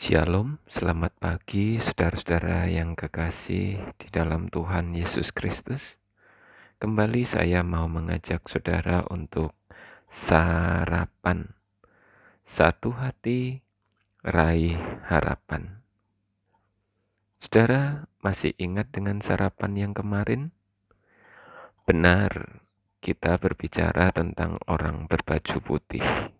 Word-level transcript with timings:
Shalom, 0.00 0.56
selamat 0.64 1.12
pagi 1.20 1.76
saudara-saudara 1.76 2.72
yang 2.72 2.96
kekasih 2.96 3.76
di 4.00 4.08
dalam 4.08 4.48
Tuhan 4.48 4.96
Yesus 4.96 5.28
Kristus. 5.28 6.00
Kembali 6.80 7.28
saya 7.28 7.60
mau 7.60 7.84
mengajak 7.84 8.48
saudara 8.48 9.04
untuk 9.12 9.52
sarapan. 10.08 11.52
Satu 12.48 12.96
hati, 12.96 13.60
raih 14.24 14.80
harapan. 15.04 15.84
Saudara 17.44 18.08
masih 18.24 18.56
ingat 18.56 18.88
dengan 18.96 19.20
sarapan 19.20 19.76
yang 19.76 19.92
kemarin? 19.92 20.48
Benar, 21.84 22.64
kita 23.04 23.36
berbicara 23.36 24.16
tentang 24.16 24.56
orang 24.64 25.04
berbaju 25.04 25.60
putih. 25.60 26.32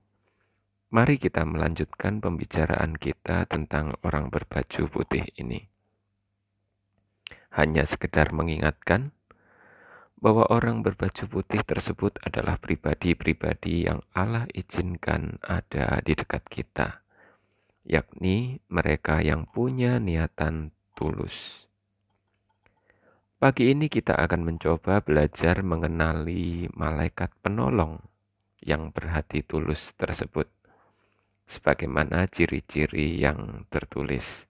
Mari 0.90 1.22
kita 1.22 1.46
melanjutkan 1.46 2.18
pembicaraan 2.18 2.98
kita 2.98 3.46
tentang 3.46 3.94
orang 4.02 4.26
berbaju 4.26 4.90
putih 4.90 5.22
ini. 5.38 5.70
Hanya 7.54 7.86
sekedar 7.86 8.34
mengingatkan 8.34 9.14
bahwa 10.18 10.50
orang 10.50 10.82
berbaju 10.82 11.30
putih 11.30 11.62
tersebut 11.62 12.18
adalah 12.26 12.58
pribadi-pribadi 12.58 13.86
yang 13.86 14.02
Allah 14.18 14.50
izinkan 14.50 15.38
ada 15.46 16.02
di 16.02 16.18
dekat 16.18 16.42
kita, 16.50 17.06
yakni 17.86 18.58
mereka 18.66 19.22
yang 19.22 19.46
punya 19.46 20.02
niatan 20.02 20.74
tulus. 20.98 21.70
Pagi 23.38 23.70
ini 23.70 23.86
kita 23.86 24.18
akan 24.18 24.42
mencoba 24.42 25.06
belajar 25.06 25.62
mengenali 25.62 26.66
malaikat 26.74 27.30
penolong 27.46 28.02
yang 28.58 28.90
berhati 28.90 29.46
tulus 29.46 29.94
tersebut 29.94 30.50
sebagaimana 31.50 32.30
ciri-ciri 32.30 33.18
yang 33.18 33.66
tertulis. 33.66 34.46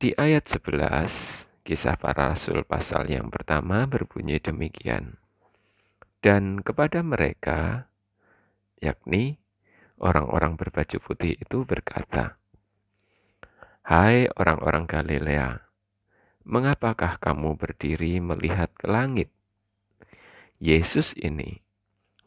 Di 0.00 0.16
ayat 0.16 0.48
11, 0.48 1.44
kisah 1.60 2.00
para 2.00 2.32
rasul 2.32 2.64
pasal 2.64 3.12
yang 3.12 3.28
pertama 3.28 3.84
berbunyi 3.84 4.40
demikian. 4.40 5.20
Dan 6.24 6.64
kepada 6.64 7.04
mereka, 7.04 7.92
yakni 8.80 9.36
orang-orang 10.00 10.56
berbaju 10.56 10.96
putih 11.04 11.36
itu 11.36 11.68
berkata, 11.68 12.40
Hai 13.84 14.32
orang-orang 14.40 14.88
Galilea, 14.88 15.60
mengapakah 16.48 17.20
kamu 17.20 17.60
berdiri 17.60 18.24
melihat 18.24 18.72
ke 18.72 18.88
langit? 18.88 19.28
Yesus 20.60 21.12
ini 21.16 21.60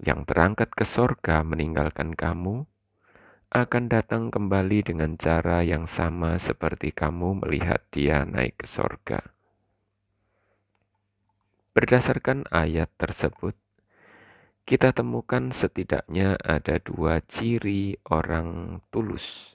yang 0.02 0.26
terangkat 0.26 0.74
ke 0.74 0.86
sorga 0.86 1.46
meninggalkan 1.46 2.18
kamu, 2.18 2.66
akan 3.54 3.86
datang 3.86 4.34
kembali 4.34 4.82
dengan 4.82 5.14
cara 5.14 5.62
yang 5.62 5.86
sama 5.86 6.42
seperti 6.42 6.90
kamu 6.90 7.46
melihat 7.46 7.86
dia 7.94 8.26
naik 8.26 8.58
ke 8.58 8.66
sorga. 8.66 9.22
Berdasarkan 11.78 12.50
ayat 12.50 12.90
tersebut, 12.98 13.54
kita 14.66 14.90
temukan 14.90 15.54
setidaknya 15.54 16.34
ada 16.42 16.82
dua 16.82 17.22
ciri 17.30 17.94
orang 18.10 18.82
tulus 18.90 19.54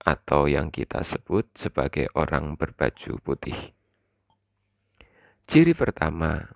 atau 0.00 0.48
yang 0.48 0.72
kita 0.72 1.04
sebut 1.04 1.44
sebagai 1.52 2.08
orang 2.16 2.56
berbaju 2.56 3.20
putih. 3.20 3.76
Ciri 5.44 5.76
pertama, 5.76 6.48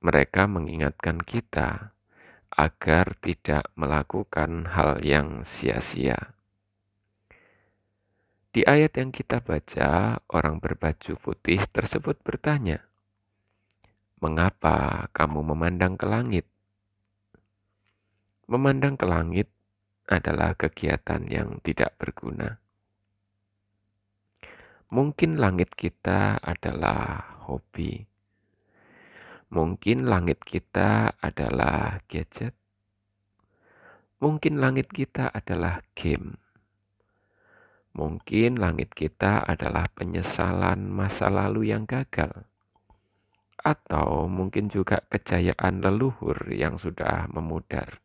mereka 0.00 0.48
mengingatkan 0.48 1.20
kita 1.20 1.95
agar 2.56 3.12
tidak 3.20 3.68
melakukan 3.76 4.72
hal 4.72 5.04
yang 5.04 5.44
sia-sia. 5.44 6.32
Di 8.48 8.64
ayat 8.64 8.96
yang 8.96 9.12
kita 9.12 9.44
baca, 9.44 10.16
orang 10.32 10.56
berbaju 10.56 11.20
putih 11.20 11.60
tersebut 11.68 12.16
bertanya, 12.24 12.80
"Mengapa 14.24 15.04
kamu 15.12 15.52
memandang 15.52 16.00
ke 16.00 16.08
langit?" 16.08 16.48
Memandang 18.48 18.96
ke 18.96 19.04
langit 19.04 19.52
adalah 20.08 20.56
kegiatan 20.56 21.28
yang 21.28 21.60
tidak 21.60 21.92
berguna. 22.00 22.56
Mungkin 24.88 25.36
langit 25.36 25.76
kita 25.76 26.40
adalah 26.40 27.36
hobi 27.44 28.15
Mungkin 29.46 30.10
langit 30.10 30.42
kita 30.42 31.14
adalah 31.22 32.02
gadget. 32.10 32.50
Mungkin 34.18 34.58
langit 34.58 34.90
kita 34.90 35.30
adalah 35.30 35.86
game. 35.94 36.34
Mungkin 37.94 38.58
langit 38.58 38.92
kita 38.92 39.46
adalah 39.46 39.86
penyesalan 39.94 40.90
masa 40.90 41.30
lalu 41.32 41.70
yang 41.70 41.86
gagal. 41.86 42.44
Atau 43.62 44.26
mungkin 44.26 44.66
juga 44.66 45.00
kejayaan 45.08 45.78
leluhur 45.80 46.50
yang 46.50 46.74
sudah 46.76 47.30
memudar. 47.30 48.02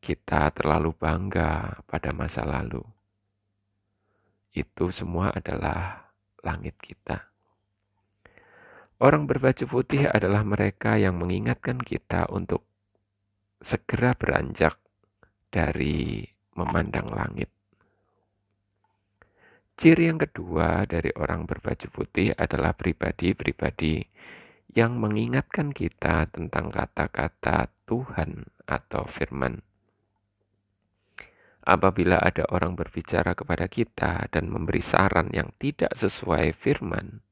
Kita 0.00 0.48
terlalu 0.56 0.96
bangga 0.96 1.84
pada 1.84 2.10
masa 2.16 2.48
lalu. 2.48 2.80
Itu 4.50 4.90
semua 4.90 5.30
adalah 5.30 6.10
langit 6.42 6.74
kita. 6.82 7.29
Orang 9.00 9.24
berbaju 9.24 9.64
putih 9.64 10.04
adalah 10.12 10.44
mereka 10.44 11.00
yang 11.00 11.16
mengingatkan 11.16 11.80
kita 11.80 12.28
untuk 12.28 12.68
segera 13.56 14.12
beranjak 14.12 14.76
dari 15.48 16.20
memandang 16.52 17.08
langit. 17.08 17.48
Ciri 19.80 20.12
yang 20.12 20.20
kedua 20.20 20.84
dari 20.84 21.08
orang 21.16 21.48
berbaju 21.48 21.88
putih 21.88 22.36
adalah 22.36 22.76
pribadi-pribadi 22.76 24.04
yang 24.76 25.00
mengingatkan 25.00 25.72
kita 25.72 26.28
tentang 26.28 26.68
kata-kata 26.68 27.72
Tuhan 27.88 28.44
atau 28.68 29.08
firman. 29.08 29.64
Apabila 31.64 32.20
ada 32.20 32.44
orang 32.52 32.76
berbicara 32.76 33.32
kepada 33.32 33.64
kita 33.64 34.28
dan 34.28 34.52
memberi 34.52 34.84
saran 34.84 35.32
yang 35.32 35.48
tidak 35.56 35.96
sesuai 35.96 36.52
firman, 36.52 37.24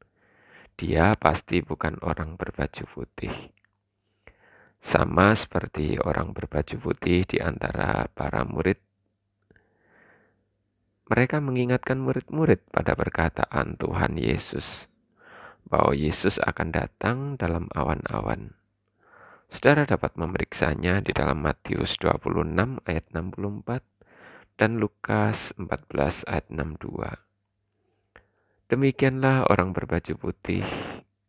dia 0.79 1.19
pasti 1.19 1.59
bukan 1.59 1.99
orang 2.07 2.39
berbaju 2.39 2.87
putih. 2.87 3.35
Sama 4.79 5.35
seperti 5.35 5.99
orang 5.99 6.31
berbaju 6.31 6.79
putih 6.79 7.27
di 7.27 7.43
antara 7.43 8.07
para 8.15 8.47
murid. 8.47 8.79
Mereka 11.11 11.43
mengingatkan 11.43 11.99
murid-murid 11.99 12.63
pada 12.71 12.95
perkataan 12.95 13.75
Tuhan 13.75 14.23
Yesus 14.23 14.87
bahwa 15.67 15.99
Yesus 15.99 16.39
akan 16.39 16.69
datang 16.71 17.35
dalam 17.35 17.67
awan-awan. 17.75 18.55
Saudara 19.51 19.83
dapat 19.83 20.15
memeriksanya 20.15 21.03
di 21.03 21.11
dalam 21.11 21.43
Matius 21.43 21.99
26 21.99 22.87
ayat 22.87 23.05
64 23.11 23.83
dan 24.63 24.79
Lukas 24.79 25.51
14 25.59 26.23
ayat 26.31 26.47
62. 26.55 27.28
Demikianlah 28.69 29.49
orang 29.49 29.73
berbaju 29.73 30.13
putih 30.21 30.61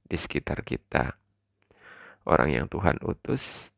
di 0.03 0.17
sekitar 0.19 0.59
kita. 0.67 1.15
Orang 2.27 2.51
yang 2.51 2.67
Tuhan 2.67 2.99
utus, 2.99 3.71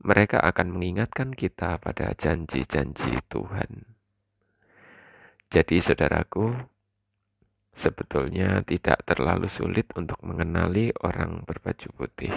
mereka 0.00 0.40
akan 0.40 0.72
mengingatkan 0.72 1.36
kita 1.36 1.76
pada 1.76 2.16
janji-janji 2.16 3.20
Tuhan. 3.28 3.84
Jadi 5.52 5.76
saudaraku, 5.76 6.56
sebetulnya 7.76 8.64
tidak 8.64 9.04
terlalu 9.04 9.52
sulit 9.52 9.92
untuk 9.92 10.16
mengenali 10.24 10.88
orang 11.04 11.44
berbaju 11.44 11.92
putih. 12.00 12.32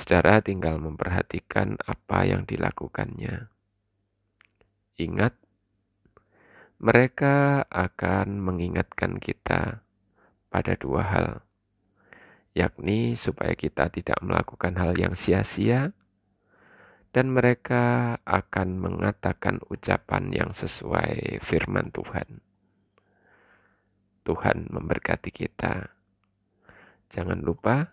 Saudara 0.00 0.40
tinggal 0.40 0.80
memperhatikan 0.80 1.76
apa 1.84 2.24
yang 2.24 2.48
dilakukannya. 2.48 3.52
Ingat, 4.96 5.36
mereka 6.78 7.66
akan 7.70 8.40
mengingatkan 8.42 9.18
kita 9.18 9.82
pada 10.48 10.72
dua 10.78 11.02
hal, 11.02 11.28
yakni 12.54 13.18
supaya 13.18 13.58
kita 13.58 13.90
tidak 13.90 14.18
melakukan 14.22 14.78
hal 14.78 14.94
yang 14.94 15.18
sia-sia, 15.18 15.90
dan 17.14 17.30
mereka 17.30 18.16
akan 18.26 18.78
mengatakan 18.78 19.62
ucapan 19.70 20.34
yang 20.34 20.50
sesuai 20.50 21.42
firman 21.46 21.94
Tuhan. 21.94 22.42
Tuhan 24.24 24.72
memberkati 24.72 25.30
kita. 25.30 25.94
Jangan 27.12 27.44
lupa 27.44 27.92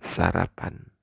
sarapan. 0.00 0.93